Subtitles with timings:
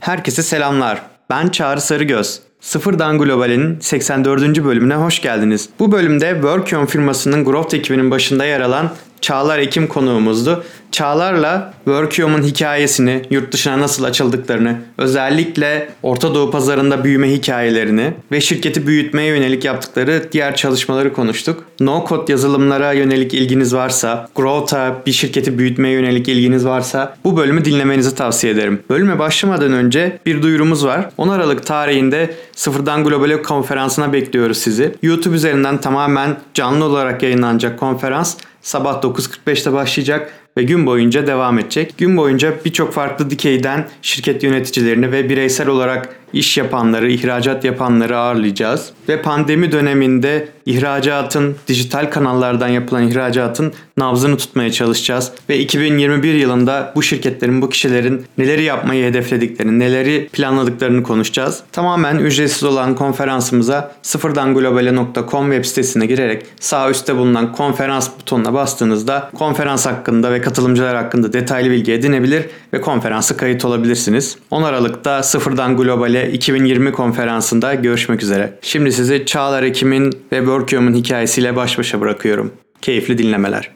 [0.00, 1.02] Herkese selamlar.
[1.30, 2.40] Ben Çağrı Sarıgöz.
[2.60, 4.64] Sıfırdan Global'in 84.
[4.64, 5.68] bölümüne hoş geldiniz.
[5.78, 8.90] Bu bölümde Workion firmasının Growth ekibinin başında yer alan
[9.20, 10.64] Çağlar Ekim konuğumuzdu.
[10.92, 18.86] Çağlar'la Workium'un hikayesini, yurt dışına nasıl açıldıklarını, özellikle Orta Doğu pazarında büyüme hikayelerini ve şirketi
[18.86, 21.64] büyütmeye yönelik yaptıkları diğer çalışmaları konuştuk.
[21.80, 27.64] No code yazılımlara yönelik ilginiz varsa, Growth'a bir şirketi büyütmeye yönelik ilginiz varsa bu bölümü
[27.64, 28.82] dinlemenizi tavsiye ederim.
[28.90, 31.08] Bölüme başlamadan önce bir duyurumuz var.
[31.18, 34.94] 10 Aralık tarihinde Sıfırdan Global konferansına bekliyoruz sizi.
[35.02, 41.94] YouTube üzerinden tamamen canlı olarak yayınlanacak konferans sabah 9.45'te başlayacak ve gün boyunca devam edecek.
[41.98, 48.90] Gün boyunca birçok farklı dikeyden şirket yöneticilerini ve bireysel olarak iş yapanları, ihracat yapanları ağırlayacağız.
[49.08, 55.32] Ve pandemi döneminde ihracatın, dijital kanallardan yapılan ihracatın nabzını tutmaya çalışacağız.
[55.48, 61.62] Ve 2021 yılında bu şirketlerin, bu kişilerin neleri yapmayı hedeflediklerini, neleri planladıklarını konuşacağız.
[61.72, 69.86] Tamamen ücretsiz olan konferansımıza sıfırdanglobale.com web sitesine girerek sağ üstte bulunan konferans butonuna bastığınızda konferans
[69.86, 74.36] hakkında ve katılımcılar hakkında detaylı bilgi edinebilir ve konferansa kayıt olabilirsiniz.
[74.50, 78.58] 10 Aralık'ta Sıfırdan Globale 2020 konferansında görüşmek üzere.
[78.62, 82.54] Şimdi sizi Çağlar Ekim'in ve Workium'un hikayesiyle baş başa bırakıyorum.
[82.82, 83.70] Keyifli dinlemeler.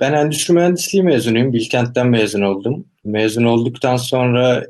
[0.00, 1.52] Ben endüstri mühendisliği mezunuyum.
[1.52, 2.86] Bilkent'ten mezun oldum.
[3.04, 4.66] Mezun olduktan sonra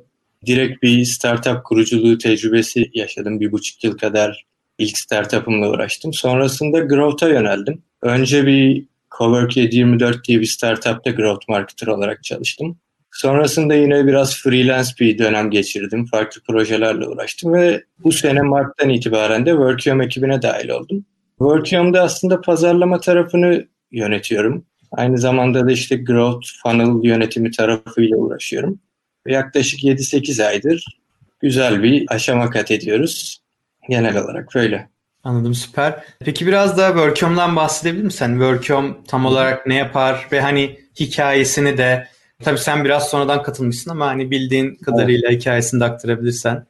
[0.46, 3.40] direkt bir startup kuruculuğu tecrübesi yaşadım.
[3.40, 4.46] Bir buçuk yıl kadar
[4.78, 6.12] ilk startup'ımla uğraştım.
[6.12, 7.82] Sonrasında Growth'a yöneldim.
[8.02, 8.84] Önce bir
[9.18, 12.76] Cowork 724 diye bir startupta growth marketer olarak çalıştım.
[13.14, 16.06] Sonrasında yine biraz freelance bir dönem geçirdim.
[16.06, 21.04] Farklı projelerle uğraştım ve bu sene Mart'tan itibaren de Workium ekibine dahil oldum.
[21.38, 24.64] Workium'da aslında pazarlama tarafını yönetiyorum.
[24.92, 28.78] Aynı zamanda da işte growth funnel yönetimi tarafıyla uğraşıyorum.
[29.26, 30.84] Yaklaşık 7-8 aydır
[31.40, 33.42] güzel bir aşama kat ediyoruz.
[33.88, 34.88] Genel olarak böyle.
[35.24, 36.04] Anladım süper.
[36.20, 38.30] Peki biraz da Workium'dan bahsedebilir misin?
[38.30, 42.08] Workium tam olarak ne yapar ve hani hikayesini de
[42.42, 45.40] tabii sen biraz sonradan katılmışsın ama hani bildiğin kadarıyla evet.
[45.40, 46.66] hikayesini de aktarabilirsen.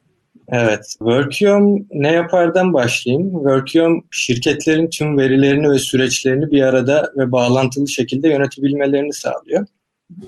[0.47, 0.85] Evet.
[0.97, 3.31] Workium ne yapardan başlayayım.
[3.31, 9.65] Workium şirketlerin tüm verilerini ve süreçlerini bir arada ve bağlantılı şekilde yönetebilmelerini sağlıyor.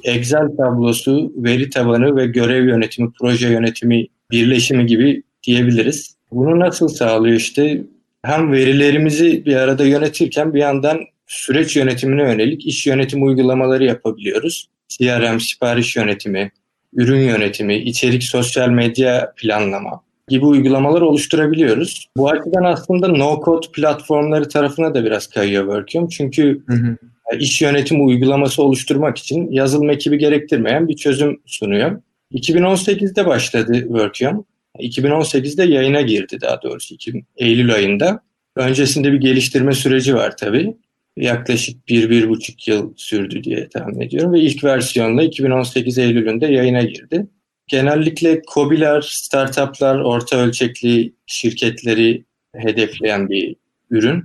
[0.03, 6.15] Excel tablosu, veri tabanı ve görev yönetimi, proje yönetimi birleşimi gibi diyebiliriz.
[6.31, 7.83] Bunu nasıl sağlıyor işte?
[8.23, 14.69] Hem verilerimizi bir arada yönetirken bir yandan süreç yönetimine yönelik iş yönetim uygulamaları yapabiliyoruz.
[14.87, 16.51] CRM, sipariş yönetimi,
[16.93, 22.07] ürün yönetimi, içerik sosyal medya planlama gibi uygulamalar oluşturabiliyoruz.
[22.17, 26.07] Bu açıdan aslında no-code platformları tarafına da biraz kayıyor Workium.
[26.07, 26.97] Çünkü hı hı.
[27.39, 32.01] iş yönetimi uygulaması oluşturmak için yazılım ekibi gerektirmeyen bir çözüm sunuyor.
[32.33, 34.45] 2018'de başladı Workium.
[34.79, 36.95] 2018'de yayına girdi daha doğrusu
[37.37, 38.21] Eylül ayında.
[38.55, 40.75] Öncesinde bir geliştirme süreci var tabii
[41.17, 46.81] yaklaşık bir, bir buçuk yıl sürdü diye tahmin ediyorum ve ilk versiyonla 2018 Eylül'ünde yayına
[46.81, 47.27] girdi.
[47.67, 52.25] Genellikle COBİ'ler, startuplar, orta ölçekli şirketleri
[52.55, 53.55] hedefleyen bir
[53.89, 54.23] ürün.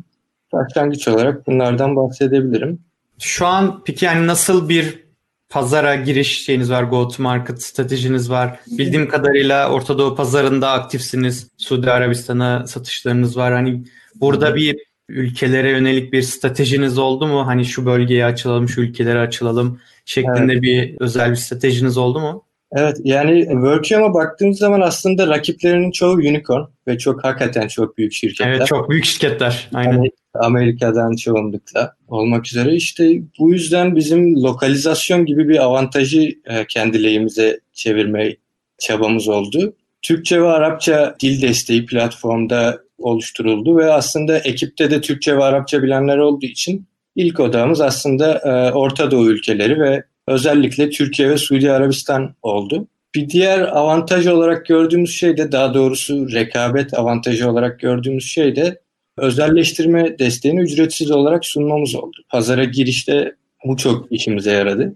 [0.53, 2.79] Başlangıç olarak bunlardan bahsedebilirim.
[3.19, 5.03] Şu an peki yani nasıl bir
[5.51, 8.61] pazara giriş şeyiniz var, go to market stratejiniz var.
[8.67, 11.49] Bildiğim kadarıyla Orta Doğu pazarında aktifsiniz.
[11.57, 13.53] Suudi Arabistan'a satışlarınız var.
[13.53, 17.47] Hani burada bir ülkelere yönelik bir stratejiniz oldu mu?
[17.47, 20.63] Hani şu bölgeye açılalım, şu ülkelere açılalım şeklinde evet.
[20.63, 22.45] bir özel bir stratejiniz oldu mu?
[22.73, 28.53] Evet yani Workium'a baktığımız zaman aslında rakiplerinin çoğu unicorn ve çok hakikaten çok büyük şirketler.
[28.53, 29.71] Evet çok büyük şirketler.
[29.75, 29.93] Aynen.
[29.93, 32.75] Yani Amerika'dan çoğunlukla olmak üzere.
[32.75, 38.37] işte bu yüzden bizim lokalizasyon gibi bir avantajı e, kendi lehimize çevirme
[38.79, 39.75] çabamız oldu.
[40.03, 46.19] Türkçe ve Arapça dil desteği platformda oluşturuldu ve aslında ekipte de Türkçe ve Arapça bilenler
[46.19, 46.87] olduğu için
[47.17, 52.87] ilk odamız aslında e, Orta Doğu ülkeleri ve özellikle Türkiye ve Suudi Arabistan oldu.
[53.15, 58.81] Bir diğer avantaj olarak gördüğümüz şey de daha doğrusu rekabet avantajı olarak gördüğümüz şey de
[59.19, 62.17] özelleştirme desteğini ücretsiz olarak sunmamız oldu.
[62.29, 64.95] Pazara girişte bu çok işimize yaradı.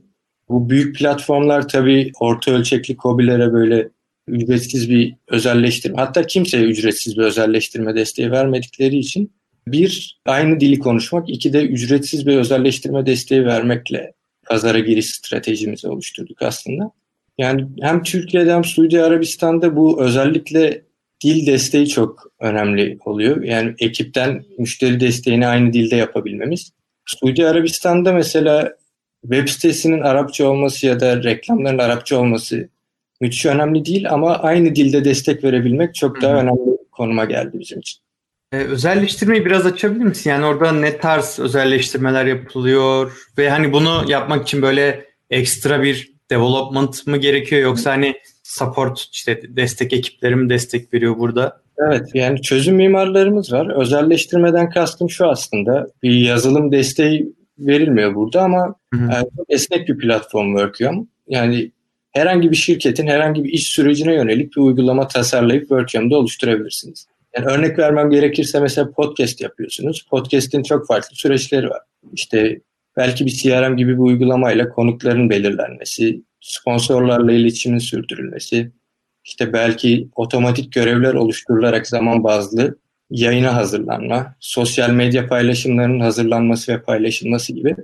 [0.49, 3.89] Bu büyük platformlar tabii orta ölçekli kobilere böyle
[4.29, 9.33] ücretsiz bir özelleştirme hatta kimseye ücretsiz bir özelleştirme desteği vermedikleri için
[9.69, 14.13] bir aynı dili konuşmak, iki de ücretsiz bir özelleştirme desteği vermekle
[14.47, 16.91] pazara giriş stratejimizi oluşturduk aslında.
[17.39, 20.83] Yani hem Türkiye'de hem Suudi Arabistan'da bu özellikle
[21.25, 23.43] dil desteği çok önemli oluyor.
[23.43, 26.73] Yani ekipten müşteri desteğini aynı dilde yapabilmemiz.
[27.07, 28.77] Suudi Arabistan'da mesela
[29.23, 32.69] web sitesinin Arapça olması ya da reklamların Arapça olması
[33.21, 36.41] müthiş önemli değil ama aynı dilde destek verebilmek çok daha Hı-hı.
[36.41, 38.01] önemli konuma geldi bizim için.
[38.53, 40.31] Ee, özelleştirmeyi biraz açabilir misin?
[40.31, 47.07] Yani orada ne tarz özelleştirmeler yapılıyor ve hani bunu yapmak için böyle ekstra bir development
[47.07, 51.61] mı gerekiyor yoksa hani support işte destek ekipleri mi destek veriyor burada?
[51.79, 53.81] Evet yani çözüm mimarlarımız var.
[53.81, 59.13] Özelleştirmeden kastım şu aslında bir yazılım desteği verilmiyor burada ama hı hı.
[59.13, 61.09] Yani esnek bir platform Workium.
[61.29, 61.71] Yani
[62.17, 67.07] herhangi bir şirketin herhangi bir iş sürecine yönelik bir uygulama tasarlayıp Workium'da oluşturabilirsiniz.
[67.37, 70.07] Yani örnek vermem gerekirse mesela podcast yapıyorsunuz.
[70.11, 71.83] Podcast'in çok farklı süreçleri var.
[72.13, 72.61] İşte
[72.97, 78.73] belki bir CRM gibi bir uygulamayla konukların belirlenmesi, sponsorlarla iletişimin sürdürülmesi,
[79.25, 82.79] işte belki otomatik görevler oluşturularak zaman bazlı
[83.11, 87.77] yayına hazırlanma, sosyal medya paylaşımlarının hazırlanması ve paylaşılması gibi.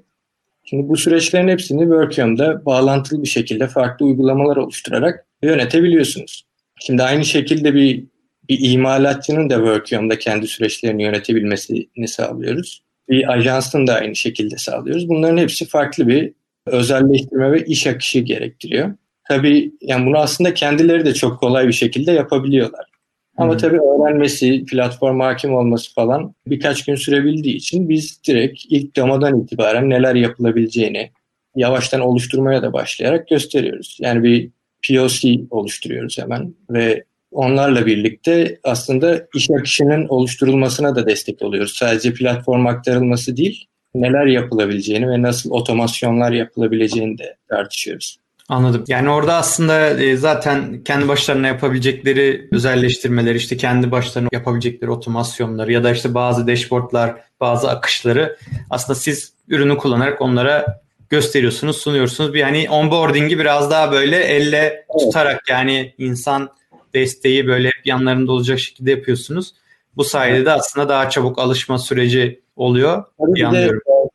[0.73, 6.45] Şimdi bu süreçlerin hepsini Workium'da bağlantılı bir şekilde farklı uygulamalar oluşturarak yönetebiliyorsunuz.
[6.81, 8.05] Şimdi aynı şekilde bir
[8.49, 12.83] bir imalatçının da Workium'da kendi süreçlerini yönetebilmesini sağlıyoruz.
[13.09, 15.09] Bir ajansın da aynı şekilde sağlıyoruz.
[15.09, 16.33] Bunların hepsi farklı bir
[16.67, 18.95] özelleştirme ve iş akışı gerektiriyor.
[19.29, 22.92] Tabii yani bunu aslında kendileri de çok kolay bir şekilde yapabiliyorlar.
[23.37, 29.41] Ama tabii öğrenmesi, platforma hakim olması falan birkaç gün sürebildiği için biz direkt ilk damadan
[29.41, 31.11] itibaren neler yapılabileceğini
[31.57, 33.99] yavaştan oluşturmaya da başlayarak gösteriyoruz.
[34.01, 34.51] Yani bir
[34.89, 41.73] POC oluşturuyoruz hemen ve onlarla birlikte aslında iş akışının oluşturulmasına da destek oluyoruz.
[41.73, 48.22] Sadece platform aktarılması değil, neler yapılabileceğini ve nasıl otomasyonlar yapılabileceğini de tartışıyoruz.
[48.53, 48.85] Anladım.
[48.89, 55.85] Yani orada aslında e, zaten kendi başlarına yapabilecekleri özelleştirmeler, işte kendi başlarına yapabilecekleri otomasyonları ya
[55.85, 58.39] da işte bazı dashboardlar, bazı akışları
[58.71, 62.35] aslında siz ürünü kullanarak onlara gösteriyorsunuz, sunuyorsunuz.
[62.35, 66.51] Bir hani onboarding'i biraz daha böyle elle tutarak yani insan
[66.95, 69.55] desteği böyle yanlarında olacak şekilde yapıyorsunuz.
[69.97, 73.05] Bu sayede de aslında daha çabuk alışma süreci oluyor.
[73.19, 73.71] Tabii bir de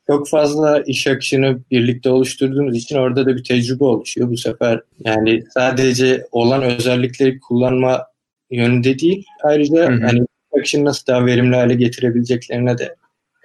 [0.08, 4.30] çok fazla iş akışını birlikte oluşturduğumuz için orada da bir tecrübe oluşuyor.
[4.30, 8.06] Bu sefer yani sadece olan özellikleri kullanma
[8.52, 9.26] yönünde değil.
[9.44, 10.06] Ayrıca hı hı.
[10.06, 10.22] hani
[10.58, 12.96] akışını nasıl daha verimli hale getirebileceklerine de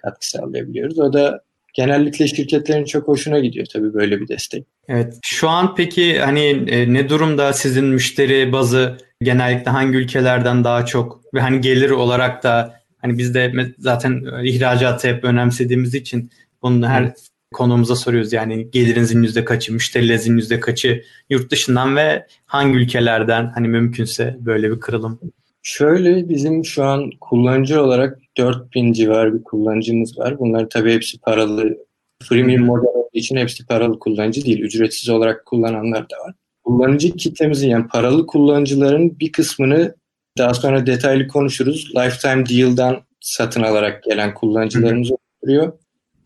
[0.03, 0.99] katkı sağlayabiliyoruz.
[0.99, 1.43] O da
[1.75, 4.65] genellikle şirketlerin çok hoşuna gidiyor tabii böyle bir destek.
[4.89, 5.19] Evet.
[5.23, 11.35] Şu an peki hani e, ne durumda sizin müşteri bazı genellikle hangi ülkelerden daha çok
[11.35, 16.31] ve hani gelir olarak da hani biz de zaten ihracatı hep önemsediğimiz için
[16.63, 17.13] bunu her
[17.53, 18.33] konuğumuza soruyoruz.
[18.33, 24.71] Yani gelirinizin yüzde kaçı, müşterilerinizin yüzde kaçı yurt dışından ve hangi ülkelerden hani mümkünse böyle
[24.71, 25.21] bir kırılım?
[25.63, 30.39] Şöyle bizim şu an kullanıcı olarak 4000 civar bir kullanıcımız var.
[30.39, 31.79] Bunlar tabii hepsi paralı.
[32.23, 34.61] Freemium model olduğu için hepsi paralı kullanıcı değil.
[34.61, 36.35] Ücretsiz olarak kullananlar da var.
[36.65, 39.95] Kullanıcı kitlemizin yani paralı kullanıcıların bir kısmını
[40.39, 41.93] daha sonra detaylı konuşuruz.
[41.97, 45.11] Lifetime Deal'dan satın alarak gelen kullanıcılarımız
[45.43, 45.73] oluyor.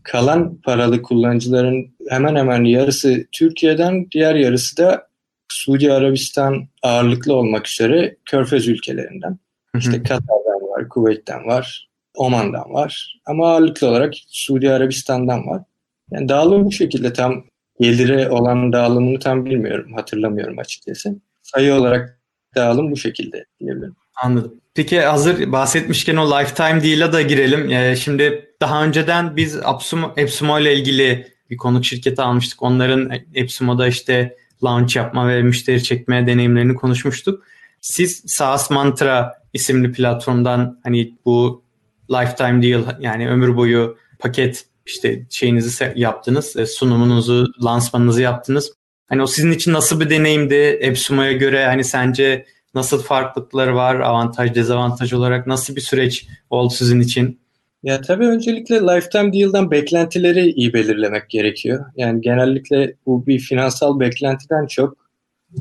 [0.06, 5.08] Kalan paralı kullanıcıların hemen hemen yarısı Türkiye'den, diğer yarısı da
[5.48, 9.38] Suudi Arabistan ağırlıklı olmak üzere Körfez ülkelerinden.
[9.78, 13.20] İşte Katar'dan var, Kuveyt'ten var, Oman'dan var.
[13.26, 15.62] Ama ağırlıklı olarak Suudi Arabistan'dan var.
[16.10, 17.44] Yani dağılım bu şekilde tam
[17.80, 21.16] gelire olan dağılımını tam bilmiyorum, hatırlamıyorum açıkçası.
[21.42, 22.20] Sayı olarak
[22.54, 23.96] dağılım bu şekilde diyebilirim.
[24.22, 24.54] Anladım.
[24.74, 27.70] Peki hazır bahsetmişken o lifetime deal'a da girelim.
[27.70, 32.62] Ee, şimdi daha önceden biz Epsumo, Epsumo ile ilgili bir konuk şirketi almıştık.
[32.62, 37.44] Onların Epsumo'da işte launch yapma ve müşteri çekme deneyimlerini konuşmuştuk.
[37.80, 41.64] Siz SaaS Mantra isimli platformdan hani bu
[42.10, 48.72] lifetime deal yani ömür boyu paket işte şeyinizi yaptınız, sunumunuzu, lansmanınızı yaptınız.
[49.08, 50.54] Hani o sizin için nasıl bir deneyimdi?
[50.54, 54.00] Epsumo'ya göre hani sence nasıl farklılıkları var?
[54.00, 57.40] Avantaj, dezavantaj olarak nasıl bir süreç oldu sizin için?
[57.86, 61.84] Ya tabii öncelikle lifetime deal'dan beklentileri iyi belirlemek gerekiyor.
[61.96, 64.96] Yani genellikle bu bir finansal beklentiden çok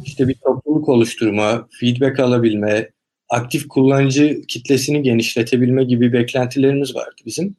[0.05, 2.89] işte bir topluluk oluşturma, feedback alabilme,
[3.29, 7.55] aktif kullanıcı kitlesini genişletebilme gibi beklentilerimiz vardı bizim.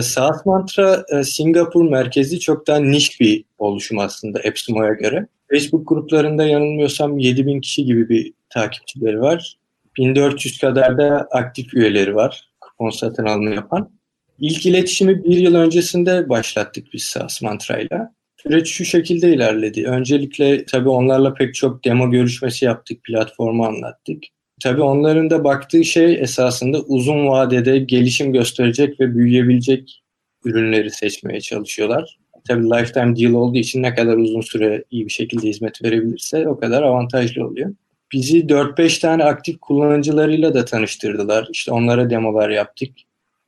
[0.00, 5.26] SaaS Mantra e, Singapur merkezi çok daha niş bir oluşum aslında Epsumo'ya göre.
[5.50, 9.58] Facebook gruplarında yanılmıyorsam 7000 kişi gibi bir takipçileri var.
[9.98, 14.01] 1400 kadar da aktif üyeleri var kupon satın alma yapan.
[14.42, 18.14] İlk iletişimi bir yıl öncesinde başlattık biz SaaS Mantra'yla.
[18.36, 19.84] Süreç şu şekilde ilerledi.
[19.86, 24.24] Öncelikle tabii onlarla pek çok demo görüşmesi yaptık, platformu anlattık.
[24.62, 30.02] Tabii onların da baktığı şey esasında uzun vadede gelişim gösterecek ve büyüyebilecek
[30.44, 32.18] ürünleri seçmeye çalışıyorlar.
[32.48, 36.58] tabii lifetime deal olduğu için ne kadar uzun süre iyi bir şekilde hizmet verebilirse o
[36.58, 37.74] kadar avantajlı oluyor.
[38.12, 41.48] Bizi 4-5 tane aktif kullanıcılarıyla da tanıştırdılar.
[41.52, 42.90] İşte onlara demolar yaptık.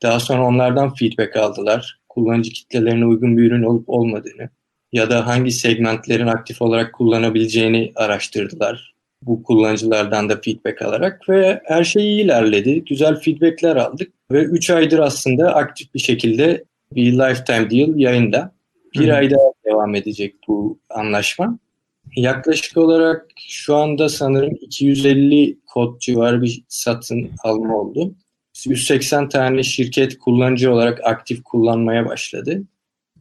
[0.02, 2.00] Daha sonra onlardan feedback aldılar.
[2.08, 4.48] Kullanıcı kitlelerine uygun bir ürün olup olmadığını
[4.92, 8.94] ya da hangi segmentlerin aktif olarak kullanabileceğini araştırdılar.
[9.22, 12.84] Bu kullanıcılardan da feedback alarak ve her şey iyi ilerledi.
[12.84, 18.54] Güzel feedbackler aldık ve 3 aydır aslında aktif bir şekilde bir lifetime deal yayında.
[18.94, 19.14] Bir Hı.
[19.14, 21.58] ayda devam edecek bu anlaşma.
[22.16, 28.14] Yaklaşık olarak şu anda sanırım 250 kod civarı bir satın alma oldu.
[28.66, 32.62] 180 tane şirket kullanıcı olarak aktif kullanmaya başladı.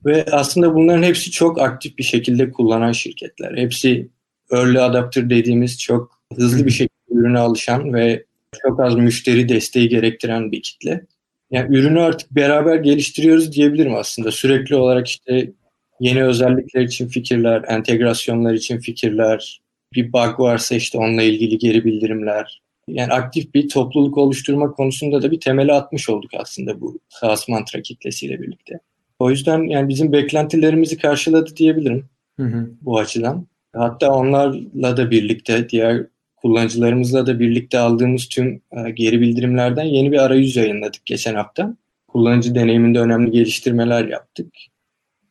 [0.06, 3.58] Ve aslında bunların hepsi çok aktif bir şekilde kullanan şirketler.
[3.58, 4.10] Hepsi
[4.52, 8.26] early adapter dediğimiz çok hızlı bir şekilde ürüne alışan ve
[8.64, 11.06] çok az müşteri desteği gerektiren bir kitle.
[11.52, 14.32] Yani ürünü artık beraber geliştiriyoruz diyebilirim aslında.
[14.32, 15.52] Sürekli olarak işte
[16.00, 19.62] yeni özellikler için fikirler, entegrasyonlar için fikirler,
[19.94, 22.63] bir bug varsa işte onunla ilgili geri bildirimler.
[22.88, 27.82] Yani aktif bir topluluk oluşturma konusunda da bir temeli atmış olduk aslında bu SaaS mantra
[27.82, 28.80] kitlesiyle birlikte.
[29.20, 32.06] O yüzden yani bizim beklentilerimizi karşıladı diyebilirim
[32.40, 32.72] hı hı.
[32.82, 33.48] bu açıdan.
[33.74, 40.18] Hatta onlarla da birlikte, diğer kullanıcılarımızla da birlikte aldığımız tüm e, geri bildirimlerden yeni bir
[40.18, 41.78] arayüz yayınladık geçen hafta.
[42.08, 44.48] Kullanıcı deneyiminde önemli geliştirmeler yaptık.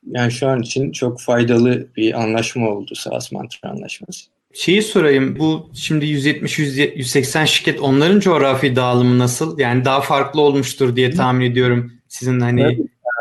[0.07, 4.31] Yani şu an için çok faydalı bir anlaşma oldu SaaS Mantra anlaşması.
[4.55, 9.59] Şeyi sorayım bu şimdi 170-180 şirket onların coğrafi dağılımı nasıl?
[9.59, 11.93] Yani daha farklı olmuştur diye tahmin ediyorum.
[12.09, 12.79] Sizin hani evet.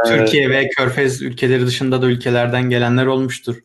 [0.07, 3.55] Türkiye ve Körfez ülkeleri dışında da ülkelerden gelenler olmuştur.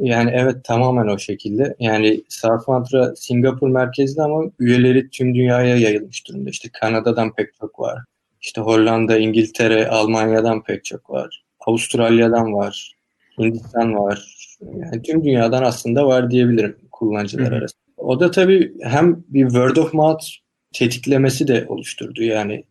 [0.00, 1.76] Yani evet tamamen o şekilde.
[1.78, 6.50] Yani Sarfantra Singapur merkezli ama üyeleri tüm dünyaya yayılmış durumda.
[6.50, 7.98] İşte Kanada'dan pek çok var.
[8.40, 11.44] İşte Hollanda, İngiltere, Almanya'dan pek çok var.
[11.60, 12.94] Avustralya'dan var.
[13.38, 14.46] Hindistan var.
[14.60, 17.54] Yani tüm dünyadan aslında var diyebilirim kullanıcılar Hı-hı.
[17.54, 17.82] arasında.
[17.96, 20.24] O da tabii hem bir word of mouth
[20.72, 22.22] tetiklemesi de oluşturdu.
[22.22, 22.64] Yani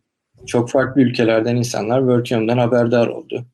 [0.46, 3.46] çok farklı ülkelerden insanlar Workium'dan haberdar oldu.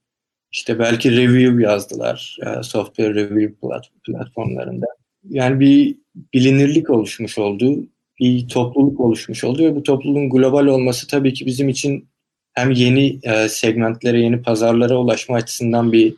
[0.52, 3.68] İşte belki review yazdılar e, software review
[4.06, 4.86] platformlarında.
[5.28, 5.96] Yani bir
[6.34, 7.86] bilinirlik oluşmuş oldu,
[8.20, 12.08] bir topluluk oluşmuş oldu ve bu topluluğun global olması tabii ki bizim için
[12.52, 16.14] hem yeni e, segmentlere, yeni pazarlara ulaşma açısından bir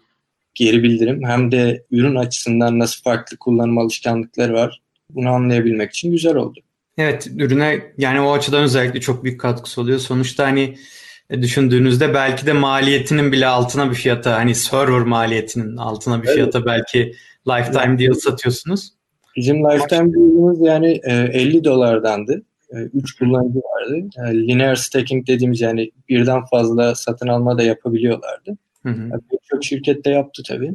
[0.55, 4.83] geri bildirim hem de ürün açısından nasıl farklı kullanım alışkanlıkları var
[5.15, 6.61] bunu anlayabilmek için güzel oldu.
[6.99, 9.99] Evet ürüne yani o açıdan özellikle çok büyük katkısı oluyor.
[9.99, 10.77] Sonuçta hani
[11.31, 16.35] e, düşündüğünüzde belki de maliyetinin bile altına bir fiyata hani server maliyetinin altına bir evet.
[16.35, 17.13] fiyata belki
[17.49, 18.93] lifetime deal satıyorsunuz.
[19.37, 22.43] Bizim lifetime deal'ımız yani 50 e, dolardandı.
[22.73, 24.09] 3 e, kullanıcı vardı.
[24.33, 28.57] linear staking dediğimiz yani birden fazla satın alma da yapabiliyorlardı.
[28.83, 29.11] Hı hı.
[29.51, 30.75] Çok şirkette yaptı tabii.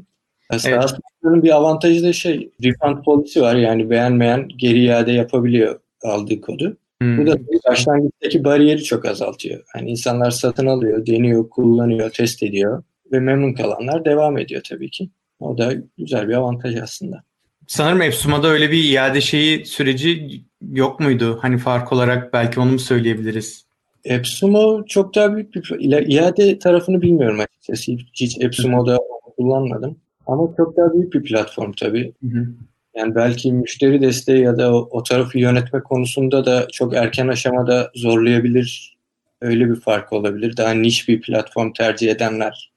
[0.52, 0.86] Mesela
[1.24, 1.44] evet.
[1.44, 6.78] bir avantajı da şey refund policy var yani beğenmeyen geri iade yapabiliyor aldığı kodu.
[7.02, 7.18] Hmm.
[7.18, 7.38] Bu da
[7.70, 9.64] başlangıçtaki bariyeri çok azaltıyor.
[9.76, 15.10] Yani insanlar satın alıyor, deniyor, kullanıyor, test ediyor ve memnun kalanlar devam ediyor tabii ki.
[15.40, 17.24] O da güzel bir avantaj aslında.
[17.68, 21.40] Sanırım Epsuma'da öyle bir iade şeyi süreci yok muydu?
[21.42, 23.67] Hani fark olarak belki onu mu söyleyebiliriz?
[24.10, 27.92] Epsumo çok daha büyük bir iade tarafını bilmiyorum açıkçası.
[28.14, 29.00] Hiç, Epsumo'da
[29.38, 29.98] kullanmadım.
[30.28, 32.14] Ama çok daha büyük bir platform tabii.
[32.24, 32.48] Hı hı.
[32.96, 37.92] Yani belki müşteri desteği ya da o, o tarafı yönetme konusunda da çok erken aşamada
[37.96, 38.98] zorlayabilir.
[39.42, 40.58] Öyle bir fark olabilir.
[40.58, 42.72] Daha niş bir platform tercih edenler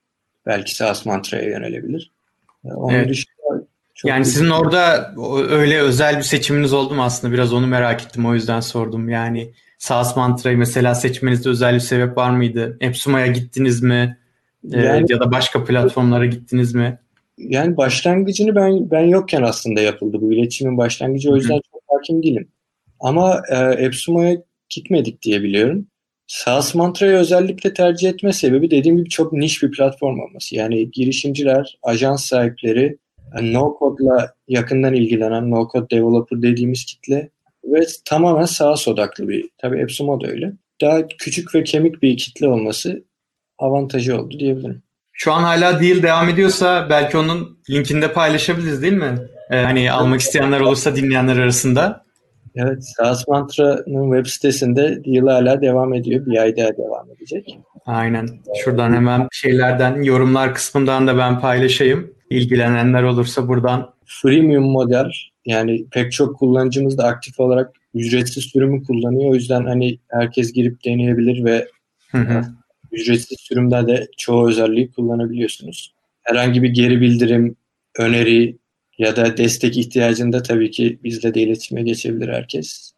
[0.47, 2.11] belki SaaS mantraya yönelebilir.
[2.65, 3.09] Onun evet.
[3.09, 5.15] dışında çok yani sizin orada
[5.51, 7.35] öyle özel bir seçiminiz oldu mu aslında?
[7.35, 9.09] Biraz onu merak ettim o yüzden sordum.
[9.09, 12.77] Yani SaaS mantrayı mesela seçmenizde özel bir sebep var mıydı?
[12.81, 14.19] Epsuma'ya gittiniz mi?
[14.73, 16.99] Ee, yani, ya da başka platformlara gittiniz mi?
[17.41, 21.63] yani başlangıcını ben ben yokken aslında yapıldı bu iletişimin başlangıcı o yüzden Hı-hı.
[21.73, 22.49] çok hakim değilim.
[23.01, 25.87] Ama e, Epsumo'ya gitmedik diye biliyorum.
[26.27, 30.57] SaaS Mantra'yı özellikle tercih etme sebebi dediğim gibi çok niş bir platform olması.
[30.57, 32.99] Yani girişimciler, ajans sahipleri,
[33.35, 37.31] yani no code'la yakından ilgilenen no code developer dediğimiz kitle
[37.73, 39.49] ve tamamen SaaS odaklı bir.
[39.59, 40.53] Tabii Epsumo da öyle.
[40.81, 43.05] Daha küçük ve kemik bir kitle olması
[43.59, 44.83] avantajı oldu diyebilirim.
[45.13, 49.19] Şu an hala deal devam ediyorsa belki onun linkini de paylaşabiliriz değil mi?
[49.51, 52.05] Ee, hani almak isteyenler olursa dinleyenler arasında.
[52.57, 56.27] Evet, SaaS Mantra'nın web sitesinde deal hala devam ediyor.
[56.27, 57.59] Bir ay daha devam edecek.
[57.87, 58.29] Aynen.
[58.65, 62.15] Şuradan hemen şeylerden, yorumlar kısmından da ben paylaşayım.
[62.31, 63.95] İlgilenenler olursa buradan.
[64.07, 65.11] Freemium model
[65.47, 69.31] yani pek çok kullanıcımız da aktif olarak ücretsiz sürümü kullanıyor.
[69.31, 71.69] O yüzden hani herkes girip deneyebilir ve
[72.11, 72.45] hı hı
[72.93, 75.95] ücretsiz sürümde de çoğu özelliği kullanabiliyorsunuz.
[76.23, 77.57] herhangi bir geri bildirim,
[77.99, 78.57] öneri
[78.99, 82.93] ya da destek ihtiyacında tabii ki bizle de iletişime geçebilir herkes.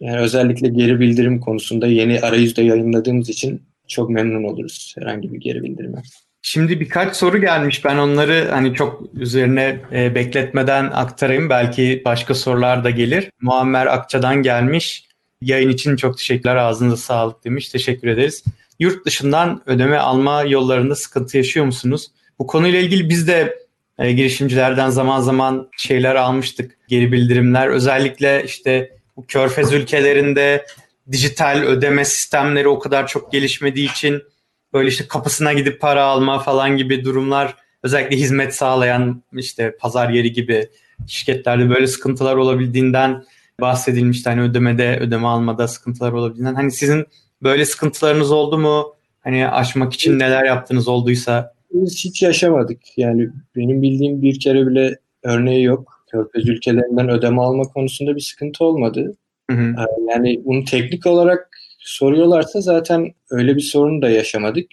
[0.00, 5.62] Yani özellikle geri bildirim konusunda yeni arayüzde yayınladığımız için çok memnun oluruz herhangi bir geri
[5.62, 6.02] bildirime.
[6.42, 7.84] Şimdi birkaç soru gelmiş.
[7.84, 11.50] Ben onları hani çok üzerine e, bekletmeden aktarayım.
[11.50, 13.30] Belki başka sorular da gelir.
[13.40, 15.04] Muammer Akça'dan gelmiş.
[15.42, 16.56] Yayın için çok teşekkürler.
[16.56, 17.68] Ağzınıza sağlık demiş.
[17.68, 18.44] Teşekkür ederiz.
[18.78, 22.10] Yurt dışından ödeme alma yollarında sıkıntı yaşıyor musunuz?
[22.38, 23.58] Bu konuyla ilgili biz de
[23.98, 26.76] e, girişimcilerden zaman zaman şeyler almıştık.
[26.88, 27.68] Geri bildirimler.
[27.68, 30.66] Özellikle işte bu körfez ülkelerinde
[31.12, 34.22] dijital ödeme sistemleri o kadar çok gelişmediği için
[34.72, 40.32] böyle işte kapısına gidip para alma falan gibi durumlar özellikle hizmet sağlayan işte pazar yeri
[40.32, 40.68] gibi
[41.06, 43.24] şirketlerde böyle sıkıntılar olabildiğinden
[43.60, 44.28] bahsedilmişti.
[44.28, 46.54] Hani ödemede, ödeme almada sıkıntılar olabildiğinden.
[46.54, 47.06] Hani sizin
[47.42, 48.94] böyle sıkıntılarınız oldu mu?
[49.20, 51.54] Hani aşmak için neler yaptınız olduysa?
[51.72, 52.80] Biz hiç yaşamadık.
[52.96, 56.04] Yani benim bildiğim bir kere bile örneği yok.
[56.10, 59.16] Körfez ülkelerinden ödeme alma konusunda bir sıkıntı olmadı.
[59.50, 59.74] Hı hı.
[60.10, 61.47] Yani bunu teknik olarak
[61.78, 64.66] soruyorlarsa zaten öyle bir sorun da yaşamadık.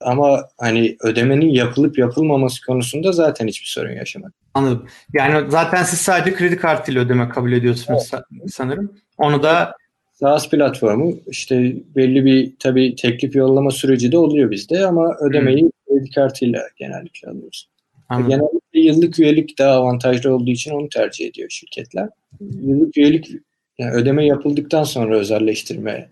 [0.00, 4.34] Ama hani ödemenin yapılıp yapılmaması konusunda zaten hiçbir sorun yaşamadık.
[4.54, 4.86] Anladım.
[5.12, 8.24] Yani zaten siz sadece kredi kartıyla ödeme kabul ediyorsunuz evet.
[8.50, 8.92] sanırım.
[9.18, 9.76] Onu da
[10.12, 15.70] SaaS platformu işte belli bir tabii teklif yollama süreci de oluyor bizde ama ödemeyi hmm.
[15.98, 17.68] kredi kartıyla genellikle alıyoruz.
[18.08, 18.30] Anladım.
[18.30, 22.08] Genellikle yıllık üyelik daha avantajlı olduğu için onu tercih ediyor şirketler.
[22.40, 23.30] Yıllık üyelik
[23.78, 26.10] yani ödeme yapıldıktan sonra özelleştirme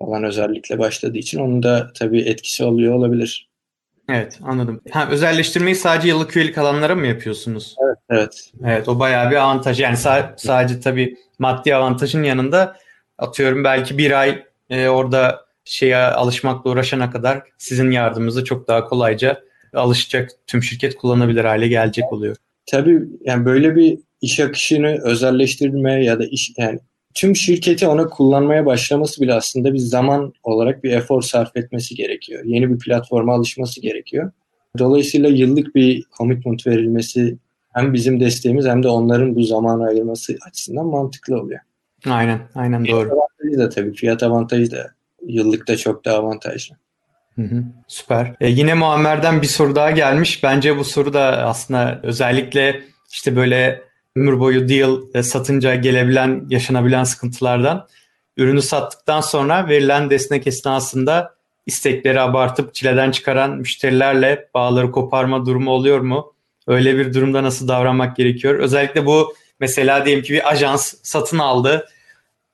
[0.00, 3.50] falan özellikle başladığı için onun da tabii etkisi oluyor olabilir.
[4.08, 4.80] Evet anladım.
[4.90, 7.76] Ha, özelleştirmeyi sadece yıllık üyelik alanlara mı yapıyorsunuz?
[7.80, 7.98] Evet.
[8.10, 9.80] Evet, evet o bayağı bir avantaj.
[9.80, 12.76] Yani sa- sadece tabii maddi avantajın yanında
[13.18, 19.42] atıyorum belki bir ay e, orada şeye alışmakla uğraşana kadar sizin yardımınızı çok daha kolayca
[19.74, 22.36] alışacak tüm şirket kullanabilir hale gelecek oluyor.
[22.66, 26.80] Tabii yani böyle bir iş akışını özelleştirme ya da iş yani
[27.14, 32.44] tüm şirketi ona kullanmaya başlaması bile aslında bir zaman olarak bir efor sarf etmesi gerekiyor.
[32.44, 34.32] Yeni bir platforma alışması gerekiyor.
[34.78, 37.38] Dolayısıyla yıllık bir commitment verilmesi
[37.72, 41.60] hem bizim desteğimiz hem de onların bu zamanı ayırması açısından mantıklı oluyor.
[42.06, 43.08] Aynen, aynen doğru.
[43.08, 44.90] Fiyat avantajı da tabii, fiyat avantajı da
[45.26, 46.76] yıllıkta çok daha avantajlı.
[47.34, 48.34] Hı hı, süper.
[48.40, 50.42] Ee, yine Muammer'den bir soru daha gelmiş.
[50.42, 52.80] Bence bu soru da aslında özellikle
[53.10, 53.82] işte böyle
[54.16, 57.86] ömür boyu deal e, satınca gelebilen, yaşanabilen sıkıntılardan
[58.36, 61.34] ürünü sattıktan sonra verilen destek esnasında
[61.66, 66.32] istekleri abartıp çileden çıkaran müşterilerle bağları koparma durumu oluyor mu?
[66.66, 68.54] Öyle bir durumda nasıl davranmak gerekiyor?
[68.54, 71.88] Özellikle bu mesela diyelim ki bir ajans satın aldı.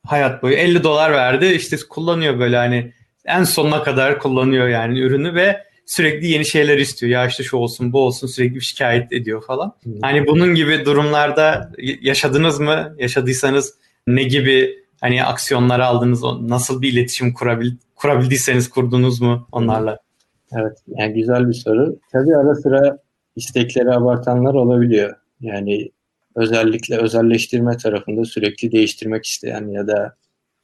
[0.06, 1.46] Hayat boyu 50 dolar verdi.
[1.46, 2.92] işte kullanıyor böyle hani
[3.24, 7.12] en sonuna kadar kullanıyor yani ürünü ve sürekli yeni şeyler istiyor.
[7.12, 9.72] Ya işte şu olsun bu olsun sürekli şikayet ediyor falan.
[10.03, 12.94] Hani bunun gibi durumlarda yaşadınız mı?
[12.99, 13.75] Yaşadıysanız
[14.07, 16.22] ne gibi hani aksiyonlar aldınız?
[16.40, 19.99] Nasıl bir iletişim kurabil kurabildiyseniz kurdunuz mu onlarla?
[20.53, 21.99] Evet yani güzel bir soru.
[22.12, 22.99] Tabii ara sıra
[23.37, 25.16] istekleri abartanlar olabiliyor.
[25.40, 25.90] Yani
[26.37, 30.16] özellikle özelleştirme tarafında sürekli değiştirmek isteyen ya da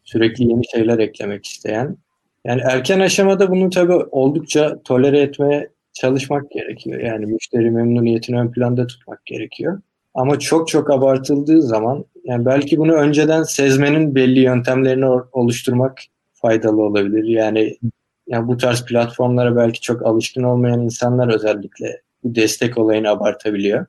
[0.05, 1.97] sürekli yeni şeyler eklemek isteyen
[2.45, 7.01] yani erken aşamada bunu tabii oldukça tolere etmeye çalışmak gerekiyor.
[7.01, 9.81] Yani müşteri memnuniyetini ön planda tutmak gerekiyor.
[10.15, 15.99] Ama çok çok abartıldığı zaman yani belki bunu önceden sezmenin belli yöntemlerini oluşturmak
[16.35, 17.25] faydalı olabilir.
[17.25, 17.77] Yani
[18.27, 23.87] yani bu tarz platformlara belki çok alışkın olmayan insanlar özellikle bu destek olayını abartabiliyor.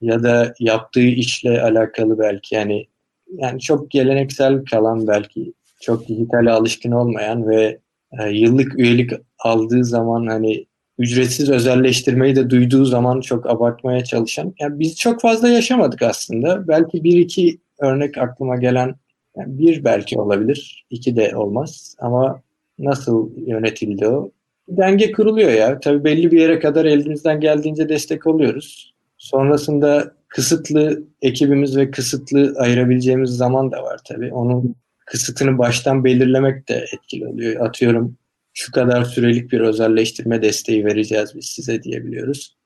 [0.00, 2.86] Ya da yaptığı işle alakalı belki yani
[3.28, 7.78] yani çok geleneksel kalan belki çok dijitale alışkın olmayan ve
[8.18, 10.66] e, yıllık üyelik aldığı zaman hani
[10.98, 14.54] ücretsiz özelleştirmeyi de duyduğu zaman çok abartmaya çalışan.
[14.60, 16.68] Yani biz çok fazla yaşamadık aslında.
[16.68, 18.94] Belki bir iki örnek aklıma gelen
[19.36, 21.96] yani bir belki olabilir, iki de olmaz.
[21.98, 22.40] Ama
[22.78, 24.30] nasıl yönetildi o?
[24.68, 25.80] Denge kuruluyor ya.
[25.80, 28.94] Tabii belli bir yere kadar elimizden geldiğince destek oluyoruz.
[29.18, 34.32] Sonrasında kısıtlı ekibimiz ve kısıtlı ayırabileceğimiz zaman da var tabii.
[34.32, 34.74] Onun
[35.06, 37.66] kısıtını baştan belirlemek de etkili oluyor.
[37.66, 38.16] Atıyorum
[38.54, 42.56] şu kadar sürelik bir özelleştirme desteği vereceğiz biz size diyebiliyoruz.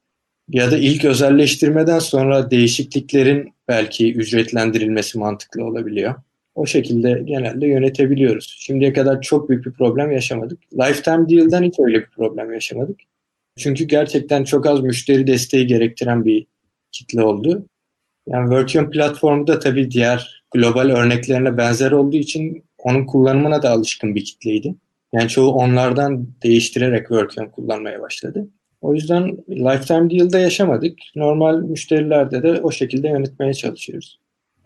[0.48, 6.14] Ya da ilk özelleştirmeden sonra değişikliklerin belki ücretlendirilmesi mantıklı olabiliyor.
[6.55, 8.57] O şekilde genelde yönetebiliyoruz.
[8.59, 10.59] Şimdiye kadar çok büyük bir problem yaşamadık.
[10.74, 13.00] Lifetime Deal'dan hiç öyle bir problem yaşamadık.
[13.59, 16.46] Çünkü gerçekten çok az müşteri desteği gerektiren bir
[16.92, 17.66] kitle oldu.
[18.31, 24.14] Yani Workion platformu da tabii diğer global örneklerine benzer olduğu için onun kullanımına da alışkın
[24.14, 24.75] bir kitleydi.
[25.12, 28.49] Yani çoğu onlardan değiştirerek Workion kullanmaya başladı.
[28.81, 30.99] O yüzden lifetime deal'da yaşamadık.
[31.16, 34.21] Normal müşterilerde de o şekilde yönetmeye çalışıyoruz.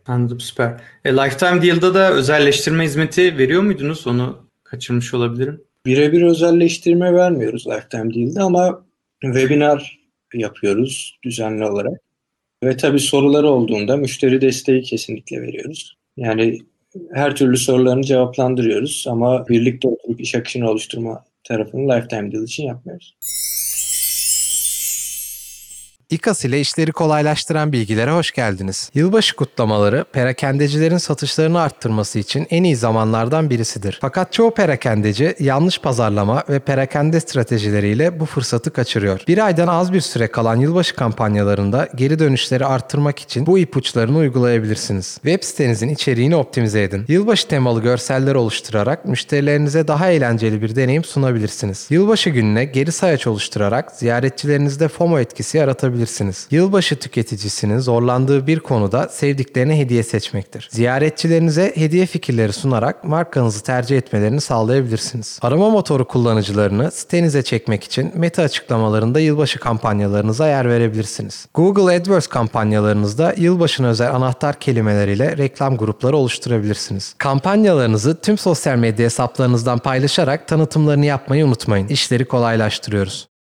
[0.06, 0.80] Anladım süper.
[1.04, 4.06] E, Lifetime Deal'da da özelleştirme hizmeti veriyor muydunuz?
[4.06, 5.60] Onu kaçırmış olabilirim.
[5.86, 8.84] Birebir özelleştirme vermiyoruz Lifetime Deal'da ama
[9.20, 10.00] webinar
[10.34, 12.03] yapıyoruz düzenli olarak.
[12.64, 15.96] Ve tabii soruları olduğunda müşteri desteği kesinlikle veriyoruz.
[16.16, 16.58] Yani
[17.12, 23.16] her türlü sorularını cevaplandırıyoruz ama birlikte oturup iş akışını oluşturma tarafını Lifetime Deal için yapmıyoruz.
[26.14, 28.90] İKAS ile işleri kolaylaştıran bilgilere hoş geldiniz.
[28.94, 33.98] Yılbaşı kutlamaları perakendecilerin satışlarını arttırması için en iyi zamanlardan birisidir.
[34.00, 39.20] Fakat çoğu perakendeci yanlış pazarlama ve perakende stratejileriyle bu fırsatı kaçırıyor.
[39.28, 45.14] Bir aydan az bir süre kalan yılbaşı kampanyalarında geri dönüşleri arttırmak için bu ipuçlarını uygulayabilirsiniz.
[45.14, 47.04] Web sitenizin içeriğini optimize edin.
[47.08, 51.86] Yılbaşı temalı görseller oluşturarak müşterilerinize daha eğlenceli bir deneyim sunabilirsiniz.
[51.90, 56.46] Yılbaşı gününe geri sayaç oluşturarak ziyaretçilerinizde FOMO etkisi yaratabilirsiniz yapabilirsiniz.
[56.50, 60.68] Yılbaşı tüketicisinin zorlandığı bir konuda sevdiklerine hediye seçmektir.
[60.72, 65.38] Ziyaretçilerinize hediye fikirleri sunarak markanızı tercih etmelerini sağlayabilirsiniz.
[65.42, 71.46] Arama motoru kullanıcılarını sitenize çekmek için meta açıklamalarında yılbaşı kampanyalarınıza yer verebilirsiniz.
[71.54, 77.14] Google AdWords kampanyalarınızda yılbaşına özel anahtar kelimeleriyle reklam grupları oluşturabilirsiniz.
[77.18, 81.88] Kampanyalarınızı tüm sosyal medya hesaplarınızdan paylaşarak tanıtımlarını yapmayı unutmayın.
[81.88, 83.33] İşleri kolaylaştırıyoruz.